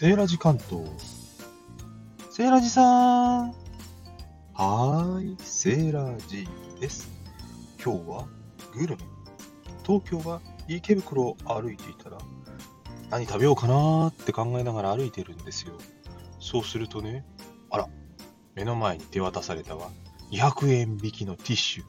[0.00, 0.82] セーラジ関東。
[2.30, 3.48] セーラジさーん。
[3.50, 6.48] はーい、セーラジ
[6.80, 7.10] です。
[7.84, 8.26] 今日は
[8.72, 9.02] グルメ。
[9.86, 12.16] 東京は池袋を歩いていたら、
[13.10, 15.74] 何食べようかなーって考えながら歩いてるんですよ。
[16.38, 17.26] そうするとね、
[17.68, 17.86] あら、
[18.54, 19.90] 目の前に手渡されたわ。
[20.30, 21.84] 200円引きのティッシュ。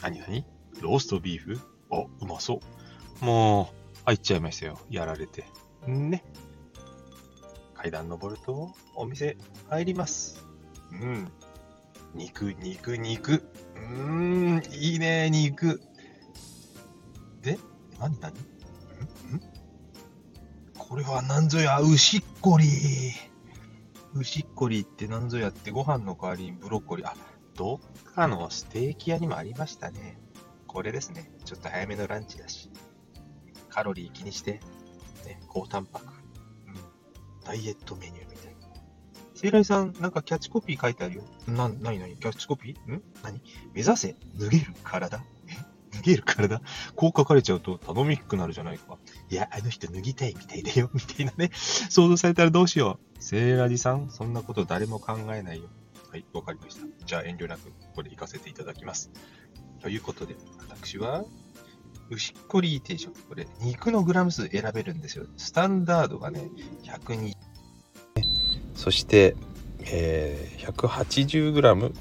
[0.00, 0.46] 何何？
[0.80, 1.60] ローストビーフ？
[1.90, 2.60] あ、うまそ
[3.20, 3.22] う。
[3.22, 3.66] もう、
[4.06, 4.78] 入っちゃいましたよ。
[4.88, 5.44] やられて。
[5.86, 6.24] ね。
[7.86, 9.36] 階段登ると、お店
[9.68, 10.44] 入ります。
[10.90, 11.30] うん。
[12.14, 13.44] 肉、肉、肉。
[13.76, 15.80] うーん、いいね、肉。
[17.42, 17.60] で、
[18.00, 18.32] 何何？
[18.32, 18.38] んん？
[20.76, 22.66] これは何ぞや、牛っこり。
[24.14, 27.06] 牛っこりって何ぞやってご飯の代わりにブロッコリー。
[27.06, 27.14] あ、
[27.54, 30.18] どっかのステーキ屋にもありましたね。
[30.66, 31.30] これですね。
[31.44, 32.68] ちょっと早めのランチだし。
[33.68, 34.54] カロリー気にして、
[35.24, 36.15] ね、高タンパク。
[37.46, 38.56] ダイエットメニューみたいな。
[39.34, 41.22] セイライさん、なんかキャッチコピー書いてあるよ。
[41.46, 42.92] な、なになにキャッチコピー？
[42.92, 43.02] ん？
[43.22, 43.40] 何？
[43.74, 45.22] 目指せ、脱げる体？
[45.48, 45.52] え？
[45.92, 46.60] 脱げる体？
[46.94, 48.98] こう書かれちゃうと頼みっくなるじゃないか。
[49.30, 51.50] いや、あの人脱ぎたいみたいだよ、 みたいなね。
[51.52, 53.22] 想像されたらどうしよう。
[53.22, 55.68] セイラジさん、そんなこと誰も考えないよ。
[56.10, 56.86] はい、わかりました。
[57.04, 59.10] じゃあ遠慮なく、これ行かせていただきます。
[59.80, 61.24] ということで、私は、
[62.08, 63.20] 牛っこり定食。
[63.24, 65.26] これ、肉のグラム数選べるんですよ。
[65.36, 66.48] スタンダードがね、
[66.84, 67.35] 120。
[68.86, 69.34] そして、
[69.90, 71.92] えー、180g、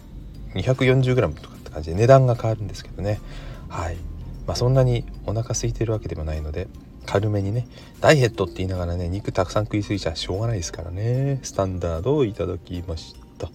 [0.54, 3.20] 240g とかって感じで値段が変わるんですけどね。
[3.70, 3.96] はい。
[4.46, 6.68] まあ、そんなにお腹空いてるわけでもないので、
[7.08, 7.68] 軽めにね、
[8.02, 11.40] ダイエットって言いながらね、肉たくさん食いすぎちゃしょうがないですからね。
[11.42, 13.50] スタンダードをいただきました。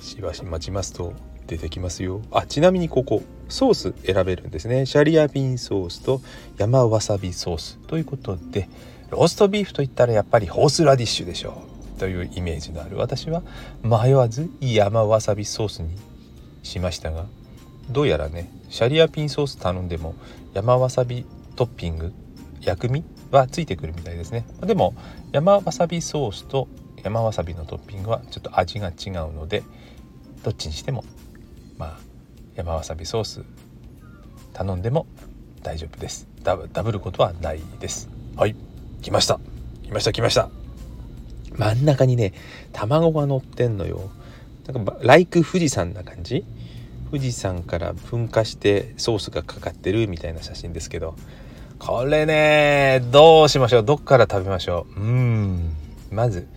[0.00, 1.12] しばし待ちますと、
[1.46, 6.20] 出てきますよあちなみにここソース選べるんですねシャリアピンソースと
[6.58, 8.68] 山わさびソースということで
[9.10, 11.62] ローストビーフといったらやっぱりホースラディッシュでしょ。
[11.96, 13.42] うというイメージのある私は
[13.82, 15.96] 迷わず山わさびソースに
[16.62, 17.26] しましたが
[17.90, 20.14] どうやらねシャリアピンソース頼んでも
[20.54, 21.26] 山わさび
[21.56, 22.12] トッピング
[22.60, 24.46] 薬味はついてくるみたいですね。
[24.62, 24.94] でも
[25.32, 26.68] 山わさびソースと
[27.02, 29.62] 山わさびのトッピングはちょっと味が違うので
[30.42, 31.04] どっちにしても
[31.76, 31.98] まあ
[32.54, 33.42] 山わさびソース
[34.52, 35.06] 頼んでも
[35.62, 36.28] 大丈夫です。
[36.42, 38.08] ダブダブることはないです。
[38.36, 38.67] はい。
[39.02, 39.40] 来ました。
[39.84, 40.50] 来ました来ました。
[41.56, 42.34] 真ん中にね
[42.72, 44.10] 卵が乗ってんのよ。
[44.66, 46.44] なんかライク富士山な感じ？
[47.10, 51.16] 富士山から噴火してソースがかかってるみたいな写真ですけど。
[51.78, 53.84] これねどうしましょう？
[53.84, 55.00] どっから食べましょう？
[55.00, 55.72] うん。
[56.10, 56.48] まず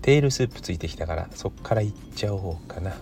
[0.00, 2.96] テールスープついてきたからそっからいっちゃおうかな。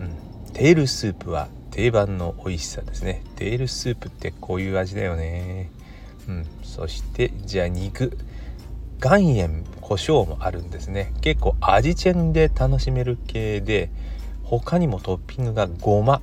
[0.00, 0.52] うん。
[0.52, 3.22] テールスープは定番の美味しさですね。
[3.36, 5.70] テールスープってこういう味だよね。
[6.28, 6.46] うん。
[6.62, 8.16] そしてじゃあ肉。
[9.02, 11.14] 岩塩胡椒もあるんですね。
[11.22, 13.90] 結構味チェンで楽しめる系で
[14.42, 16.20] 他にもトッピングがごま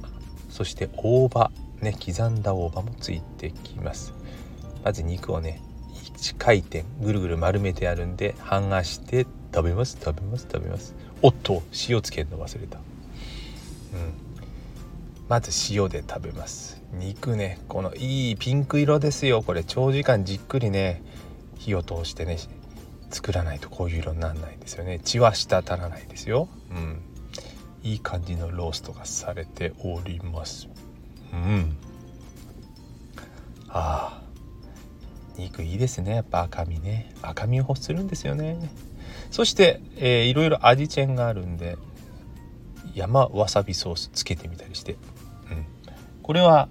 [0.49, 1.49] そして大葉
[1.81, 4.13] ね刻んだ大葉もついてきます。
[4.83, 5.59] まず肉をね
[6.15, 10.93] 1回転ぐるぐる丸めてあるんで剥がして食べます食べます食べます。
[11.23, 12.77] おっと塩つけるの忘れた。
[12.77, 12.83] うん。
[15.29, 16.81] まず塩で食べます。
[16.93, 19.43] 肉ねこのいいピンク色ですよ。
[19.43, 21.03] これ長時間じっくりね
[21.57, 22.37] 火を通してね
[23.09, 24.99] 作らないとこういう色にならないんですよね。
[25.03, 26.47] 血は滴らないですよ。
[26.71, 27.01] うん。
[27.83, 30.67] いい感じのローストがされております。
[31.33, 31.77] うん。
[33.69, 34.27] ああ。
[35.37, 36.15] 肉いいですね。
[36.15, 37.13] やっぱ赤身ね。
[37.21, 38.71] 赤身を欲するんですよね。
[39.29, 41.77] そして、えー、いろいろ味チェンがあるんで
[42.93, 44.97] 山わさびソースつけてみたりして、
[46.27, 46.67] これは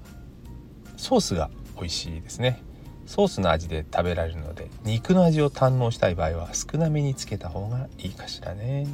[0.99, 2.63] ソースが美味しいですね。
[3.07, 8.87] ソースの味で食べられるので肉の味を堪能したい場合は少なめにつけた方がいいかしらね。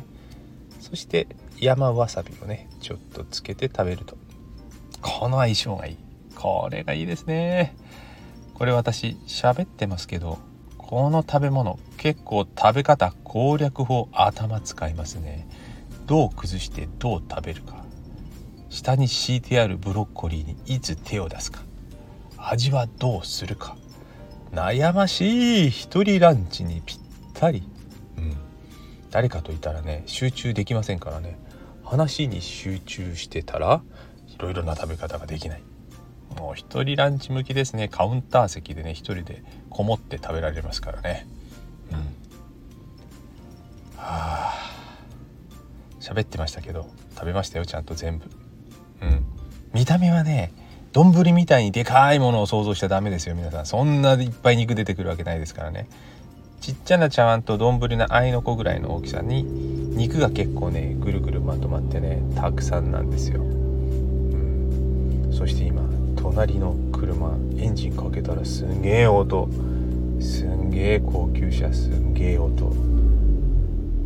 [0.79, 1.27] そして
[1.59, 4.17] 山わさびをねちょっとつけて食べると。
[5.01, 5.97] この相性がいい。
[6.37, 7.75] これがいいですね。
[8.55, 10.39] これ私喋ってますけど
[10.79, 15.49] この食べ物結構食べ方攻略法頭使いますね。
[16.07, 17.82] どう崩してどう食べるか。
[18.73, 21.61] 下に敷いてあるブロッコリーにいつ手を出すか。
[22.39, 23.77] 味はどうするか。
[24.51, 26.99] 悩ましい一人ランチにぴっ
[27.35, 27.69] たり。
[28.17, 28.35] うん。
[29.11, 31.39] 誰かといたらね集中できませんからね。
[31.85, 33.83] 話に集中してたら
[34.29, 35.63] いろいろな食べ方ができない。
[36.39, 37.89] もう一人ランチ向きですね。
[37.89, 41.27] カウンター席でね一人でこもって食べられますからね。
[41.91, 41.99] うん。
[41.99, 42.05] は
[43.99, 44.55] あ。
[46.01, 48.42] 喋ってましたけど食べましたよちゃんと全部。
[49.03, 49.25] うん。
[49.73, 50.53] 見た目はね
[50.93, 53.67] 丼みたいにでかいものを想像しちゃダメですよ皆さん。
[53.67, 55.89] そんないっぱい肉出てくるわけないですからね。
[56.61, 65.83] ちっちゃな茶碗と丼の合いの子ぐらいの大きさに肉が結構ねぐるぐるまとまってねたくさんなんですよ、うん、そして今
[66.17, 69.49] 隣の車エンジンかけたらすんげえ音。
[70.21, 72.67] すんげえ高級車すんげえ音。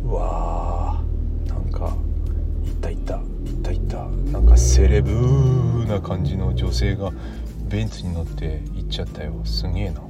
[0.05, 1.49] うわー。
[1.49, 1.95] なんか
[2.65, 3.15] いったいった。
[3.15, 3.21] いっ
[3.61, 3.97] たいった。
[4.31, 4.46] なんか
[4.77, 7.11] セレブな感じの女性が
[7.67, 9.33] ベンツに乗って行っちゃったよ。
[9.43, 10.01] すげえな。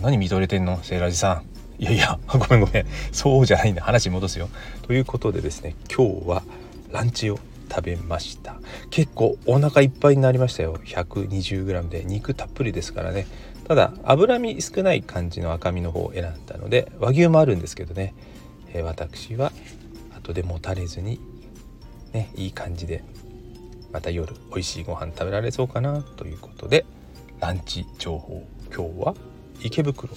[0.00, 0.80] 何見とれてんの？
[0.84, 1.42] セーラージさ
[1.80, 1.82] ん。
[1.82, 2.86] いやいや ごめんごめん。
[3.10, 3.82] そうじゃないんだ。
[3.82, 4.48] 話戻すよ。
[4.82, 6.44] ということでですね今日は
[6.92, 8.60] ランチを食べました。
[8.90, 10.78] 結構お腹いっぱいになりましたよ。
[10.84, 12.04] 120g で。
[12.04, 13.26] 肉たっぷりですからね。
[13.66, 18.14] ただ脂身少ない感じの赤身の方を選んだので和牛もあるんですけどね、
[18.72, 19.50] えー、私は
[20.16, 21.18] 後でもたれずに
[22.12, 23.02] ねいい感じで
[23.96, 26.84] また夜美味しいご飯食べられそうかなということで
[27.40, 28.46] ランチ情報。
[28.66, 29.14] 今日は
[29.62, 30.12] 池袋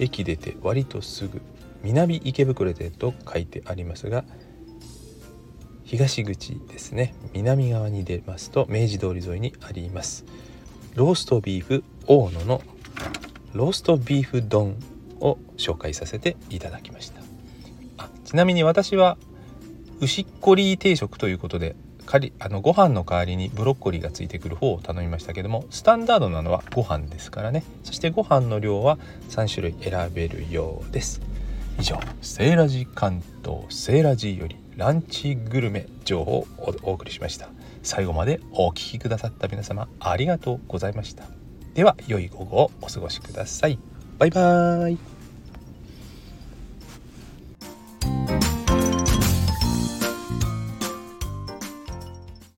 [0.00, 1.40] 駅出て割とすぐ
[1.84, 4.24] 南池袋でと書いてありますが
[5.84, 7.14] 東口ですね。
[7.32, 10.24] 南側に出ますと明治通り沿いにあります。
[10.96, 12.60] ローストビーフ大野の
[13.52, 14.74] ローストビーフ丼
[15.20, 17.20] を紹介させていただきました。
[17.98, 19.16] あちなみに私は
[20.00, 21.76] 牛っこり定食ということで
[22.18, 27.64] りあのご飯の代わりにブロッコリーがついてくる方を頼みましたけどもスタンダードなのはご飯ですからね。
[27.84, 28.98] そしてご飯の量は
[29.30, 31.20] 3種類選べるようです。
[31.78, 36.46] 以上セーラジ関東セーラジよりランチグルメ情報を
[36.82, 37.48] お送りしました。
[37.82, 41.24] 最後までお聴きくださった皆様ありがとうございました。
[41.74, 43.78] では良い午後をお過ごしください。
[44.18, 45.21] バイバーイ。